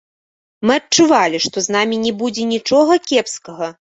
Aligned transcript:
Мы 0.67 0.77
адчувалі, 0.79 1.41
што 1.45 1.57
з 1.67 1.75
намі 1.77 1.99
не 2.07 2.13
будзе 2.21 2.47
нічога 2.55 2.93
кепскага. 3.11 3.71